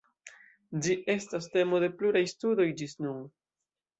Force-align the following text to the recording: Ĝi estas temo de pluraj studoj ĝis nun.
Ĝi 0.85 0.95
estas 1.15 1.49
temo 1.57 1.81
de 1.85 1.91
pluraj 1.99 2.23
studoj 2.33 2.67
ĝis 2.83 2.99
nun. 3.07 3.23